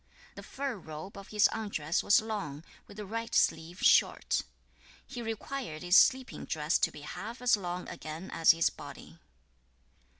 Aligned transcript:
5. 0.29 0.35
The 0.37 0.41
fur 0.41 0.77
robe 0.77 1.15
of 1.15 1.27
his 1.27 1.47
undress 1.51 2.01
was 2.01 2.21
long, 2.21 2.63
with 2.87 2.97
the 2.97 3.05
right 3.05 3.35
sleeve 3.35 3.83
short. 3.83 4.33
6. 4.37 4.45
He 5.05 5.21
required 5.21 5.83
his 5.83 5.95
sleeping 5.95 6.45
dress 6.45 6.79
to 6.79 6.89
be 6.89 7.01
half 7.01 7.39
as 7.39 7.55
long 7.55 7.87
again 7.87 8.31
as 8.31 8.49
his 8.49 8.71
body. 8.71 9.19